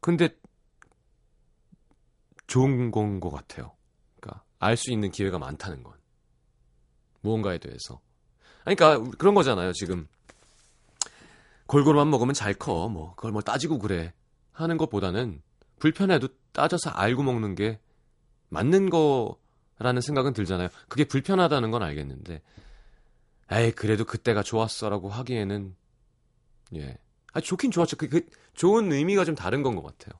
근데 0.00 0.30
좋은 2.46 2.90
건 2.90 3.20
것 3.20 3.30
같아요. 3.30 3.72
그러니까 4.18 4.42
알 4.58 4.76
수 4.76 4.90
있는 4.92 5.10
기회가 5.10 5.38
많다는 5.38 5.82
건 5.82 5.94
무언가에 7.20 7.58
대해서 7.58 8.00
그러니까 8.64 8.98
그런 9.18 9.34
거잖아요. 9.34 9.72
지금 9.72 10.08
골고루만 11.66 12.10
먹으면 12.10 12.34
잘 12.34 12.54
커. 12.54 12.88
뭐 12.88 13.14
그걸 13.14 13.32
뭐 13.32 13.42
따지고 13.42 13.78
그래 13.78 14.12
하는 14.52 14.76
것보다는 14.76 15.42
불편해도 15.80 16.28
따져서 16.52 16.90
알고 16.90 17.24
먹는 17.24 17.56
게 17.56 17.80
맞는 18.50 18.90
거라는 18.90 20.00
생각은 20.02 20.32
들잖아요. 20.34 20.68
그게 20.88 21.04
불편하다는 21.04 21.70
건 21.72 21.82
알겠는데, 21.82 22.42
에이 23.52 23.72
그래도 23.72 24.04
그때가 24.04 24.42
좋았어라고 24.44 25.08
하기에는 25.08 25.74
예, 26.76 26.98
아 27.32 27.40
좋긴 27.40 27.70
좋았죠. 27.72 27.96
그, 27.96 28.08
그 28.08 28.26
좋은 28.54 28.92
의미가 28.92 29.24
좀 29.24 29.34
다른 29.34 29.62
건 29.62 29.74
것 29.74 29.82
같아요. 29.82 30.18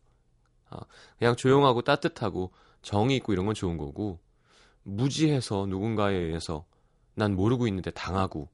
아, 0.71 0.81
그냥 1.19 1.37
조용하고 1.37 1.83
따뜻하고 1.83 2.53
정이 2.83 3.17
있고 3.17 3.33
이런 3.33 3.47
건 3.47 3.55
좋은 3.55 3.77
거고 3.79 4.21
무지해서 4.85 5.67
누군가에 5.67 6.15
의해서 6.17 6.67
난 7.15 7.35
모르고 7.37 7.69
있는데 7.69 7.91
당하고 7.93 8.49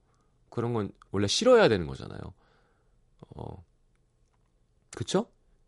그런 0.50 0.72
건 0.74 0.90
원래 1.12 1.26
싫어야 1.26 1.68
되는 1.68 1.86
거잖아요. 1.86 2.20
어, 3.36 3.64
그쵸? 4.96 5.26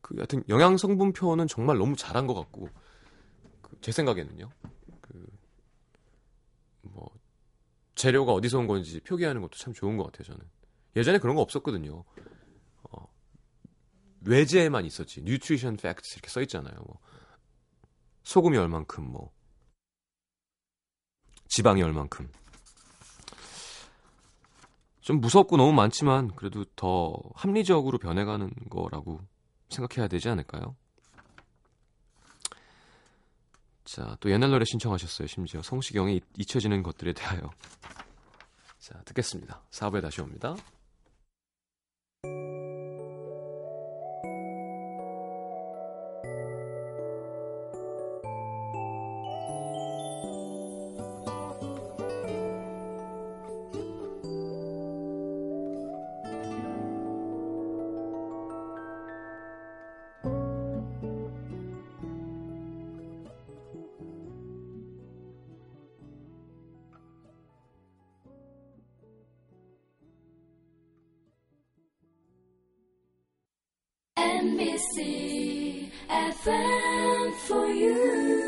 그 0.09 0.16
하여튼 0.16 0.42
영양 0.49 0.79
성분표는 0.79 1.49
정말 1.49 1.77
너무 1.77 1.94
잘한 1.94 2.27
것 2.27 2.33
같고 2.33 2.71
그, 3.61 3.79
제 3.83 3.92
생각에는요. 3.92 4.49
그 5.03 5.29
뭐 6.83 7.11
재료가 7.94 8.33
어디서 8.33 8.59
온 8.59 8.66
건지 8.66 9.01
표기하는 9.01 9.40
것도 9.42 9.57
참 9.59 9.73
좋은 9.73 9.97
것 9.97 10.05
같아요. 10.05 10.25
저는 10.25 10.40
예전에 10.97 11.18
그런 11.18 11.37
거 11.37 11.42
없었거든요. 11.42 12.05
어, 12.90 13.07
외제에만 14.25 14.85
있었지. 14.85 15.23
nutrition 15.22 15.77
fact 15.77 16.14
이렇게 16.14 16.29
써 16.29 16.40
있잖아요. 16.42 16.75
뭐 16.87 16.99
소금이 18.23 18.57
얼만큼 18.57 19.05
뭐 19.11 19.33
지방이 21.49 21.83
얼만큼 21.83 22.31
좀 25.01 25.21
무섭고 25.21 25.57
너무 25.57 25.73
많지만 25.73 26.35
그래도 26.35 26.64
더 26.77 27.18
합리적으로 27.35 27.99
변해가는 27.99 28.53
거라고 28.68 29.21
생각해야 29.68 30.09
되지 30.09 30.28
않을까요? 30.28 30.76
자, 33.85 34.16
또 34.20 34.31
옛날 34.31 34.50
노래 34.50 34.64
신청하셨어요. 34.66 35.26
심지어 35.28 35.62
성시경의 35.62 36.20
잊혀지는 36.37 36.83
것들에 36.83 37.14
대하여. 37.14 37.50
자, 38.78 39.00
듣겠습니다. 39.04 39.62
4부에 39.70 40.02
다시 40.02 40.20
옵니다. 40.20 40.57
NBC 74.59 75.88
FM 76.11 77.33
for 77.47 77.66
you. 77.68 78.47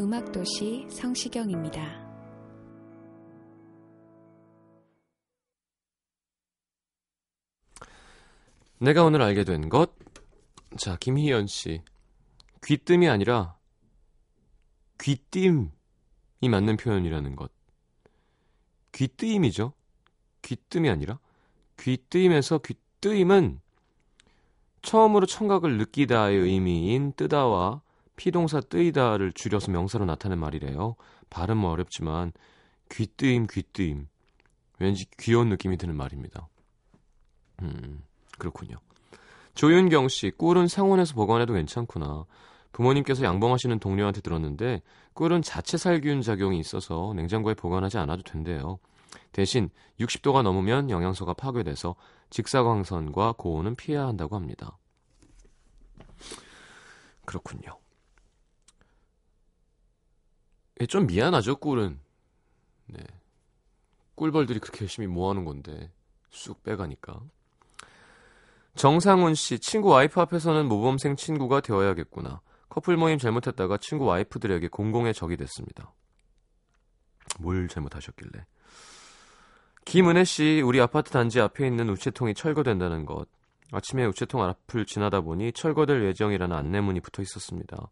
음악도시 0.00 0.86
성시경입니다. 0.90 1.82
내가 8.78 9.02
오늘 9.02 9.22
알게 9.22 9.42
된 9.42 9.68
것. 9.68 9.90
자, 10.78 10.96
김희연 11.00 11.48
씨. 11.48 11.82
귀뜸이 12.64 13.08
아니라 13.08 13.56
귀띔이 15.02 15.68
맞는 16.48 16.76
표현이라는 16.76 17.34
것. 17.34 17.50
귀뜨임이죠. 18.92 19.72
귀뜸이 20.42 20.88
아니라 20.90 21.18
귀뜨임에서 21.80 22.58
귀뜨임은 22.58 23.60
처음으로 24.82 25.26
청각을 25.26 25.76
느끼다의 25.76 26.38
의미인 26.38 27.12
뜨다와 27.14 27.82
피동사 28.18 28.60
뜨이다를 28.60 29.32
줄여서 29.32 29.70
명사로 29.70 30.04
나타낸 30.04 30.38
말이래요. 30.38 30.96
발음은 31.30 31.64
어렵지만 31.64 32.32
귀뜨임 32.90 33.46
귀뜨임 33.48 34.08
왠지 34.80 35.06
귀여운 35.18 35.48
느낌이 35.48 35.76
드는 35.78 35.96
말입니다. 35.96 36.48
음. 37.62 38.02
그렇군요. 38.36 38.76
조윤경 39.54 40.08
씨, 40.08 40.30
꿀은 40.30 40.68
상온에서 40.68 41.14
보관해도 41.14 41.54
괜찮구나. 41.54 42.24
부모님께서 42.72 43.24
양봉하시는 43.24 43.78
동료한테 43.78 44.20
들었는데 44.20 44.82
꿀은 45.14 45.42
자체 45.42 45.76
살균 45.76 46.20
작용이 46.20 46.58
있어서 46.58 47.12
냉장고에 47.14 47.54
보관하지 47.54 47.98
않아도 47.98 48.22
된대요. 48.22 48.78
대신 49.32 49.70
60도가 50.00 50.42
넘으면 50.42 50.90
영양소가 50.90 51.34
파괴돼서 51.34 51.94
직사광선과 52.30 53.34
고온은 53.38 53.76
피해야 53.76 54.06
한다고 54.06 54.36
합니다. 54.36 54.76
그렇군요. 57.24 57.78
예, 60.80 60.86
좀 60.86 61.06
미안하죠, 61.06 61.56
꿀은. 61.56 61.98
네. 62.86 63.00
꿀벌들이 64.14 64.58
그렇게 64.58 64.82
열심히 64.82 65.06
모아놓은 65.06 65.44
건데 65.44 65.90
쑥 66.30 66.62
빼가니까. 66.62 67.20
정상훈 68.74 69.34
씨, 69.34 69.58
친구 69.58 69.88
와이프 69.88 70.20
앞에서는 70.20 70.66
모범생 70.66 71.16
친구가 71.16 71.60
되어야겠구나. 71.60 72.40
커플 72.68 72.96
모임 72.96 73.18
잘못했다가 73.18 73.78
친구 73.78 74.04
와이프들에게 74.04 74.68
공공의 74.68 75.14
적이 75.14 75.36
됐습니다. 75.36 75.92
뭘 77.40 77.68
잘못하셨길래. 77.68 78.46
김은혜 79.84 80.24
씨, 80.24 80.60
우리 80.64 80.80
아파트 80.80 81.10
단지 81.10 81.40
앞에 81.40 81.66
있는 81.66 81.88
우체통이 81.88 82.34
철거된다는 82.34 83.06
것. 83.06 83.26
아침에 83.72 84.04
우체통 84.04 84.42
앞을 84.42 84.86
지나다 84.86 85.20
보니 85.22 85.52
철거될 85.52 86.04
예정이라는 86.04 86.54
안내문이 86.54 87.00
붙어 87.00 87.22
있었습니다. 87.22 87.88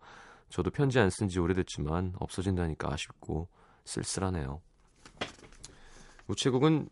저도 0.49 0.71
편지 0.71 0.99
안 0.99 1.11
쓴 1.11 1.29
지 1.29 1.39
오래됐지만 1.41 2.15
없어진다니까 2.19 2.93
아쉽고 2.93 3.49
쓸쓸하네요. 3.85 4.61
우체국은 6.29 6.89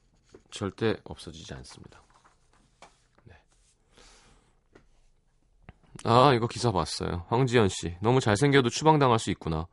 절대 0.51 0.97
없어지지 1.05 1.55
않습니다. 1.55 2.03
아, 6.05 6.33
이거 6.35 6.47
기사 6.49 6.73
봤어요. 6.73 7.25
황지연 7.29 7.69
씨. 7.69 7.97
너무 8.01 8.21
잘생겨도 8.21 8.69
추방당할 8.69 9.19
수 9.19 9.31
있구나. 9.31 9.67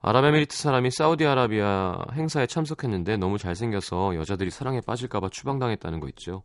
아랍에미리트 0.00 0.54
사람이 0.54 0.90
사우디아라비아 0.90 2.06
행사에 2.12 2.46
참석했는데 2.46 3.16
너무 3.16 3.38
잘생겨서 3.38 4.16
여자들이 4.16 4.50
사랑에 4.50 4.80
빠질까봐 4.80 5.30
추방당했다는 5.30 6.00
거 6.00 6.08
있죠. 6.08 6.42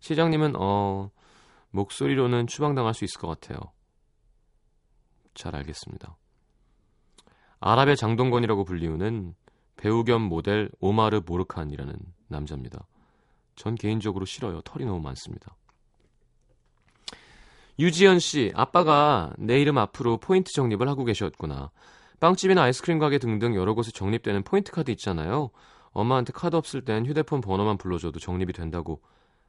시장님은, 0.00 0.54
어, 0.58 1.10
목소리로는 1.70 2.48
추방당할 2.48 2.92
수 2.94 3.04
있을 3.04 3.20
것 3.20 3.28
같아요. 3.28 3.58
잘 5.38 5.54
알겠습니다. 5.54 6.16
아랍의 7.60 7.96
장동건이라고 7.96 8.64
불리우는 8.64 9.34
배우 9.76 10.02
겸 10.04 10.22
모델 10.22 10.70
오마르 10.80 11.22
모르칸이라는 11.24 11.96
남자입니다. 12.26 12.86
전 13.54 13.76
개인적으로 13.76 14.24
싫어요. 14.24 14.60
털이 14.62 14.84
너무 14.84 15.00
많습니다. 15.00 15.56
유지연 17.78 18.18
씨, 18.18 18.52
아빠가 18.56 19.32
내 19.38 19.60
이름 19.60 19.78
앞으로 19.78 20.16
포인트 20.18 20.52
적립을 20.52 20.88
하고 20.88 21.04
계셨구나. 21.04 21.70
빵집이나 22.18 22.62
아이스크림 22.64 22.98
가게 22.98 23.18
등등 23.18 23.54
여러 23.54 23.74
곳에 23.74 23.92
적립되는 23.92 24.42
포인트 24.42 24.72
카드 24.72 24.90
있잖아요. 24.90 25.50
엄마한테 25.92 26.32
카드 26.32 26.56
없을 26.56 26.84
땐 26.84 27.06
휴대폰 27.06 27.40
번호만 27.40 27.78
불러줘도 27.78 28.18
적립이 28.18 28.52
된다고 28.52 29.00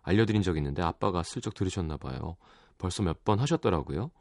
알려드린 0.04 0.44
적 0.44 0.58
있는데 0.58 0.84
아빠가 0.84 1.24
슬쩍 1.24 1.56
들으셨나 1.56 1.98
봐요. 1.98 2.38
벌써 2.78 3.02
몇 3.02 3.24
번 3.26 3.40
하셨더라고요. 3.40 4.12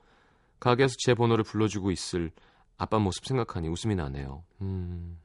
가게에서 0.60 0.94
제 0.98 1.14
번호를 1.14 1.44
불러주고 1.44 1.90
있을 1.90 2.30
아빠 2.76 2.98
모습 2.98 3.26
생각하니 3.26 3.68
웃음이 3.68 3.94
나네요. 3.94 4.44
음. 4.60 5.18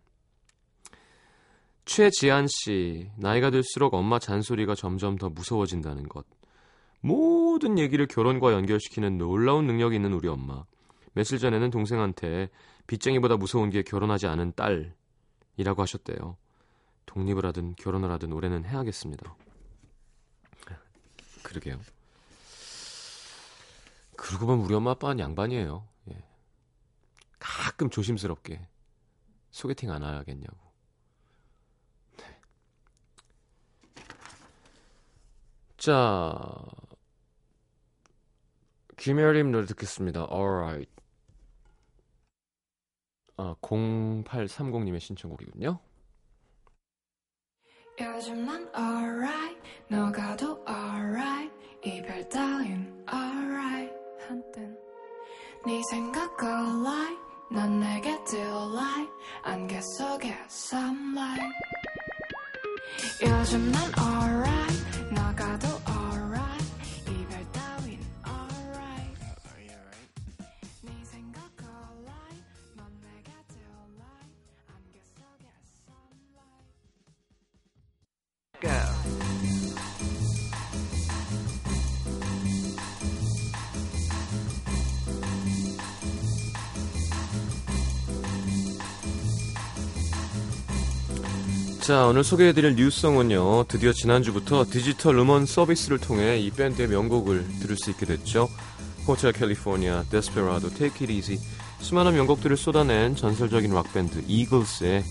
최지한 1.86 2.48
씨, 2.48 3.10
나이가 3.18 3.50
들수록 3.50 3.94
엄마 3.94 4.20
잔소리가 4.20 4.76
점점 4.76 5.18
더 5.18 5.30
무서워진다는 5.30 6.08
것. 6.08 6.26
모든 7.02 7.78
얘기를 7.78 8.08
결혼과 8.08 8.54
연결시키는 8.54 9.18
놀라운 9.18 9.68
능력이 9.68 9.96
있는 9.96 10.14
우리 10.14 10.30
엄마. 10.30 10.64
며칠 11.14 11.38
전에는 11.38 11.70
동생한테 11.70 12.50
빚쟁이보다 12.88 13.36
무서운 13.38 13.70
게 13.70 13.84
결혼하지 13.84 14.28
않은 14.28 14.54
딸이라고 14.56 15.82
하셨대요. 15.82 16.38
독립을 17.06 17.46
하든 17.48 17.76
결혼을 17.76 18.10
하든 18.12 18.32
올해는 18.32 18.66
해야겠습니다. 18.66 19.36
그러게요. 21.44 21.80
그러고 24.24 24.46
보면 24.46 24.66
우리 24.66 24.74
엄마 24.74 24.92
아빠는 24.92 25.20
양반이에요. 25.20 25.86
예. 26.12 26.24
가끔 27.40 27.90
조심스럽게 27.90 28.66
소개팅 29.52 29.92
안 29.92 30.02
하겠냐고. 30.02 30.58
네. 32.18 32.40
자, 35.76 36.34
김혜림 38.96 39.52
노래 39.52 39.66
듣겠습니다. 39.66 40.30
Alright. 40.32 40.90
아, 43.36 43.56
0830님의 43.62 45.02
신청곡이군요. 45.02 45.80
요즘 48.00 48.46
난 48.46 48.72
alright 48.74 49.62
너가도 49.90 50.64
alright 50.68 51.54
이별 51.84 52.28
따윈 52.30 53.06
alright 53.12 54.03
한땐 54.28 54.78
네 55.66 55.82
생각을 55.90 56.48
like 56.48 57.18
난 57.52 57.80
내게 57.80 58.10
delight 58.26 59.12
안개 59.44 59.80
속에 59.98 60.36
sunlight 60.50 61.54
요즘 63.22 63.72
난 63.72 63.84
alright 63.98 64.63
자, 91.84 92.06
오늘 92.06 92.24
소개해드릴 92.24 92.78
news 92.78 93.03
song은요, 93.03 93.66
드디어 93.68 93.92
지난주부터 93.92 94.64
디지털 94.64 95.18
음원 95.18 95.46
서비스를 95.46 95.98
통해 95.98 96.40
이 96.40 96.50
밴드의 96.50 96.88
명곡을 96.88 97.46
들을 97.60 97.76
수 97.76 97.90
있게 97.90 98.06
됐죠. 98.06 98.48
Hotel 99.06 99.34
California, 99.34 100.06
Desperado, 100.10 100.70
Take 100.70 101.06
It 101.06 101.12
Easy, 101.12 101.38
수많은 101.82 102.14
명곡들을 102.14 102.56
쏟아낸 102.56 103.18
전설적인 103.18 103.74
락밴드 103.74 104.24
이글스의 104.26 105.04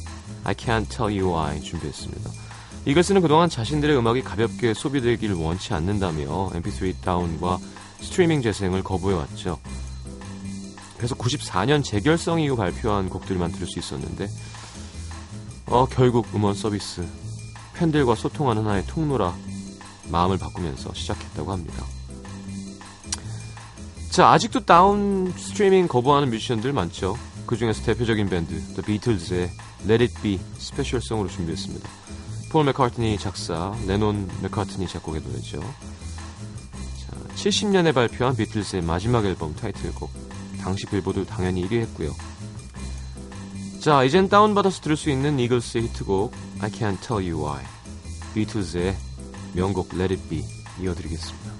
I 0.44 0.54
Can't 0.54 0.88
Tell 0.88 1.14
You 1.14 1.36
Why 1.36 1.60
준비했습니다. 1.60 2.30
이글스는 2.86 3.20
그동안 3.20 3.50
자신들의 3.50 3.94
음악이 3.94 4.22
가볍게 4.22 4.72
소비되길 4.72 5.34
원치 5.34 5.74
않는다며 5.74 6.52
mp3 6.54 7.02
다운과 7.02 7.58
스트리밍 8.00 8.40
재생을 8.40 8.82
거부해왔죠. 8.82 9.58
그래서 10.96 11.14
94년 11.16 11.84
재결성 11.84 12.40
이후 12.40 12.56
발표한 12.56 13.10
곡들만 13.10 13.52
들을 13.52 13.66
수 13.66 13.78
있었는데 13.78 14.26
어, 15.72 15.86
결국 15.86 16.26
음원 16.34 16.52
서비스 16.52 17.02
팬들과 17.72 18.14
소통하는 18.14 18.66
하나의 18.66 18.84
통로라 18.86 19.34
마음을 20.10 20.36
바꾸면서 20.36 20.92
시작했다고 20.92 21.50
합니다. 21.50 21.86
자, 24.10 24.28
아직도 24.28 24.66
다운 24.66 25.32
스트리밍 25.34 25.88
거부하는 25.88 26.28
뮤지션들 26.28 26.74
많죠. 26.74 27.16
그 27.46 27.56
중에서 27.56 27.82
대표적인 27.84 28.28
밴드, 28.28 28.52
The 28.74 28.82
Beatles의 28.84 29.50
Let 29.84 30.04
It 30.04 30.14
Be 30.20 30.38
special 30.58 30.92
song으로 30.92 31.30
준비했습니다. 31.30 31.88
폴 32.50 32.66
맥카트니 32.66 33.16
작사, 33.16 33.74
레논 33.86 34.28
맥카트니 34.42 34.86
작곡의 34.86 35.22
노래죠. 35.22 35.58
자, 35.58 37.16
70년에 37.34 37.94
발표한 37.94 38.36
비틀스의 38.36 38.82
마지막 38.82 39.24
앨범 39.24 39.54
타이틀곡. 39.54 40.10
당시 40.60 40.84
빌보드 40.84 41.24
당연히 41.24 41.66
1위 41.66 41.80
했고요. 41.80 42.10
자, 43.82 44.04
이젠 44.04 44.28
다운받아서 44.28 44.80
들을 44.80 44.96
수 44.96 45.10
있는 45.10 45.40
이글스의 45.40 45.82
히트곡 45.88 46.32
I 46.60 46.70
Can't 46.70 47.00
Tell 47.00 47.28
You 47.28 47.44
Why. 47.44 47.64
비틀즈의 48.32 48.96
명곡 49.54 49.88
Let 49.94 50.14
It 50.14 50.28
Be 50.28 50.44
이어드리겠습니다. 50.80 51.51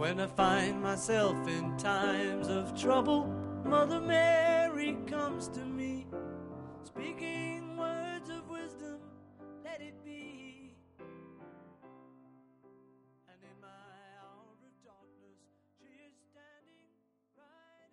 When 0.00 0.18
I 0.18 0.28
find 0.28 0.80
myself 0.82 1.36
in 1.46 1.76
times 1.76 2.48
of 2.48 2.74
trouble, 2.74 3.26
Mother 3.66 4.00
Mary 4.00 4.96
comes 5.06 5.46
to 5.48 5.60
me, 5.60 6.06
speaking 6.84 7.76
words 7.76 8.30
of 8.30 8.48
wisdom, 8.48 8.96
let 9.62 9.82
it 9.82 10.02
be. 10.02 10.74
And 13.28 13.44
in 13.44 13.60
my 13.60 13.68
hour 13.68 14.48
of 14.48 14.72
darkness, 14.82 15.36
she 15.76 15.84
is 16.08 16.16
standing 16.32 16.80
right 17.36 17.92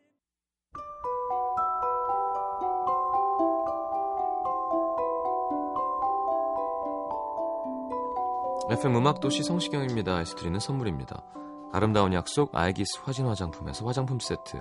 in. 8.72 8.78
FM 8.78 8.96
음악도시 8.96 9.43
성시경입니다. 9.43 10.22
에서 10.22 10.38
드리는 10.38 10.58
선물입니다. 10.58 11.47
아름다운 11.78 12.12
약속 12.12 12.56
아이기스 12.56 13.02
화진 13.04 13.28
화장품에서 13.28 13.86
화장품 13.86 14.18
세트 14.20 14.60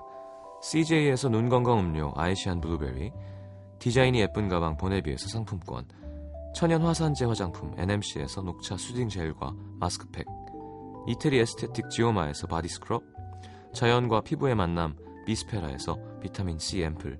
CJ에서 0.60 1.30
눈 1.30 1.48
건강 1.48 1.78
음료 1.78 2.12
아이시안 2.14 2.60
블루베리 2.60 3.10
디자인이 3.78 4.20
예쁜 4.20 4.50
가방 4.50 4.76
보네비에서 4.76 5.26
상품권 5.28 5.86
천연 6.54 6.82
화산재 6.82 7.24
화장품 7.24 7.72
NMC에서 7.78 8.42
녹차 8.42 8.76
soothing 8.76 9.08
젤과 9.08 9.54
마스크팩 9.80 10.26
이태리 11.06 11.38
aesthetic 11.38 11.88
지오마에서 11.88 12.48
body 12.48 12.68
scrub 12.68 13.02
자연과 13.72 14.20
피부의 14.20 14.54
만남 14.54 14.94
비스페라에서 15.24 15.96
비타민 16.20 16.58
C 16.58 16.82
앰플 16.82 17.18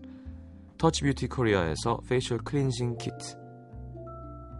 터치 0.77 1.05
뷰티 1.05 1.29
코리아에서 1.29 2.01
facial 2.07 2.37
cleansing 2.45 2.99
kit 2.99 3.35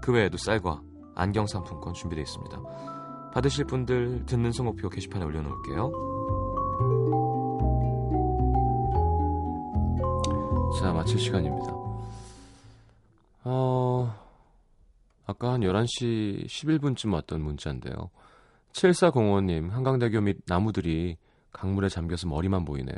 그 0.01 0.15
외에도 0.15 0.39
쌀과 0.39 0.81
안경 1.15 1.47
상품권 1.47 1.93
준비되어 1.93 2.23
있습니다. 2.23 2.96
받으실 3.37 3.67
분들 3.67 4.25
듣는 4.25 4.51
성목표 4.51 4.89
게시판에 4.89 5.23
올려놓을게요. 5.27 5.93
자, 10.81 10.91
마칠 10.95 11.19
시간입니다. 11.19 11.71
어, 13.45 14.15
아까 15.27 15.53
한 15.53 15.61
11시 15.61 16.47
11분쯤 16.47 17.13
왔던 17.13 17.43
문자인데요. 17.43 18.09
7405님, 18.73 19.69
한강대교 19.69 20.23
밑 20.23 20.39
나무들이 20.47 21.19
강물에 21.53 21.91
잠겨서 21.91 22.29
머리만 22.29 22.65
보이네요. 22.65 22.97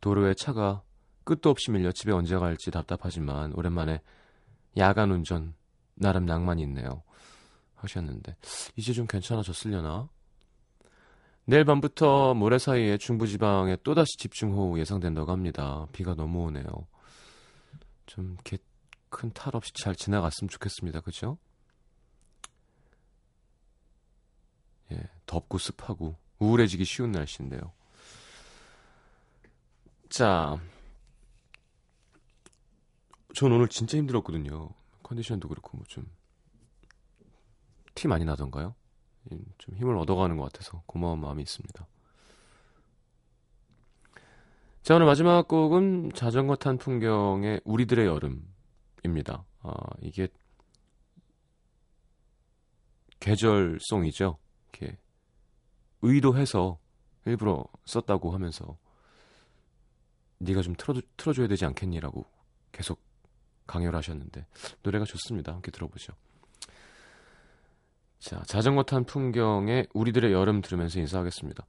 도로에 0.00 0.34
차가 0.34 0.82
끝도 1.22 1.50
없이 1.50 1.70
밀려 1.70 1.92
집에 1.92 2.10
언제 2.10 2.36
갈지 2.36 2.72
답답하지만 2.72 3.52
오랜만에 3.52 4.00
야간 4.76 5.12
운전 5.12 5.54
나름 5.94 6.26
낭만이 6.26 6.62
있네요. 6.62 7.05
하셨는데 7.76 8.36
이제 8.76 8.92
좀 8.92 9.06
괜찮아졌으려나? 9.06 10.08
내일 11.44 11.64
밤부터 11.64 12.34
모레 12.34 12.58
사이에 12.58 12.98
중부지방에 12.98 13.76
또다시 13.84 14.16
집중호우 14.18 14.78
예상된다고 14.80 15.30
합니다. 15.30 15.86
비가 15.92 16.14
너무 16.14 16.44
오네요. 16.44 16.64
좀 18.06 18.34
이렇게 18.34 18.58
큰 19.08 19.30
탈 19.32 19.54
없이 19.56 19.72
잘 19.74 19.94
지나갔으면 19.94 20.48
좋겠습니다. 20.48 21.00
그죠? 21.00 21.38
예, 24.92 25.00
덥고 25.26 25.58
습하고 25.58 26.16
우울해지기 26.38 26.84
쉬운 26.84 27.12
날씨인데요. 27.12 27.72
자, 30.08 30.58
전 33.34 33.52
오늘 33.52 33.68
진짜 33.68 33.96
힘들었거든요. 33.98 34.70
컨디션도 35.02 35.48
그렇고 35.48 35.76
뭐 35.76 35.86
좀 35.88 36.06
티 37.96 38.06
많이 38.06 38.24
나던가요? 38.24 38.76
음, 39.32 39.44
좀 39.58 39.74
힘을 39.74 39.96
얻어가는 39.96 40.36
것 40.36 40.44
같아서 40.44 40.82
고마운 40.86 41.18
마음이 41.20 41.42
있습니다. 41.42 41.88
자, 44.82 44.94
오늘 44.94 45.06
마지막 45.06 45.48
곡은 45.48 46.12
자전거 46.14 46.54
탄 46.54 46.78
풍경의 46.78 47.62
우리들의 47.64 48.06
여름입니다. 48.06 49.44
아, 49.62 49.72
이게 50.00 50.28
계절송이죠. 53.18 54.38
이렇게 54.72 54.98
의도해서 56.02 56.78
일부러 57.24 57.64
썼다고 57.86 58.30
하면서 58.32 58.78
네가 60.38 60.62
좀 60.62 60.74
틀어, 60.76 61.00
틀어줘야 61.16 61.48
되지 61.48 61.64
않겠니라고 61.64 62.24
계속 62.70 63.00
강요를 63.66 63.96
하셨는데 63.96 64.46
노래가 64.82 65.04
좋습니다. 65.06 65.52
함께 65.52 65.72
들어보죠. 65.72 66.12
자, 68.26 68.42
자전거 68.44 68.82
탄 68.82 69.04
풍경에 69.04 69.86
우리들의 69.94 70.32
여름 70.32 70.60
들으면서 70.60 70.98
인사하겠습니다. 70.98 71.64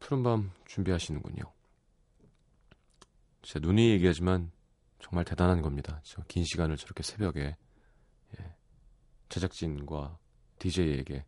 푸른밤 0.00 0.50
준비하시는군요. 0.66 1.44
제 3.42 3.60
눈이 3.60 3.90
얘기하지만 3.90 4.50
정말 4.98 5.24
대단한 5.24 5.62
겁니다. 5.62 6.00
저 6.02 6.20
긴 6.26 6.42
시간을 6.42 6.76
저렇게 6.76 7.04
새벽에 7.04 7.54
예, 8.40 8.54
제작진과 9.28 10.18
DJ에게 10.58 11.24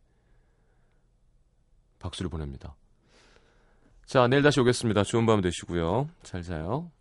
박수를 1.99 2.29
보냅니다. 2.29 2.75
자, 4.05 4.27
내일 4.27 4.43
다시 4.43 4.59
오겠습니다. 4.59 5.03
좋은 5.03 5.25
밤 5.25 5.39
되시고요. 5.39 6.09
잘 6.23 6.43
자요. 6.43 6.91